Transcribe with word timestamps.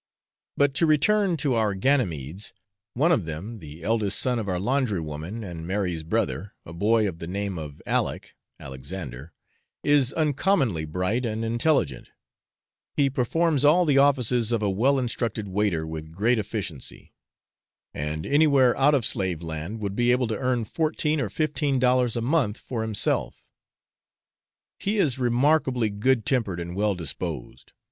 But 0.57 0.73
to 0.77 0.87
return 0.87 1.37
to 1.37 1.53
our 1.53 1.75
Ganymedes. 1.75 2.53
One 2.95 3.11
of 3.11 3.25
them 3.25 3.59
the 3.59 3.83
eldest 3.83 4.17
son 4.17 4.39
of 4.39 4.49
our 4.49 4.57
laundrywoman, 4.57 5.43
and 5.43 5.67
Mary's 5.67 6.01
brother, 6.01 6.55
a 6.65 6.73
boy 6.73 7.07
of 7.07 7.19
the 7.19 7.27
name 7.27 7.59
of 7.59 7.83
Aleck 7.85 8.33
(Alexander) 8.59 9.31
is 9.83 10.11
uncommonly 10.11 10.85
bright 10.85 11.23
and 11.23 11.45
intelligent; 11.45 12.09
he 12.97 13.11
performs 13.11 13.63
all 13.63 13.85
the 13.85 13.99
offices 13.99 14.51
of 14.51 14.63
a 14.63 14.71
well 14.71 14.97
instructed 14.97 15.47
waiter 15.47 15.85
with 15.85 16.15
great 16.15 16.39
efficiency, 16.39 17.13
and 17.93 18.25
anywhere 18.25 18.75
out 18.77 18.95
of 18.95 19.05
slave 19.05 19.43
land 19.43 19.83
would 19.83 19.95
be 19.95 20.11
able 20.11 20.25
to 20.29 20.37
earn 20.39 20.63
fourteen 20.63 21.21
or 21.21 21.29
fifteen 21.29 21.77
dollars 21.77 22.15
a 22.15 22.21
month 22.21 22.57
for 22.57 22.81
himself; 22.81 23.51
he 24.79 24.97
is 24.97 25.19
remarkably 25.19 25.91
good 25.91 26.25
tempered 26.25 26.59
and 26.59 26.75
well 26.75 26.95
disposed. 26.95 27.71